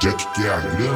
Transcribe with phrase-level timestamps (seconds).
[0.00, 0.90] Jack geldi.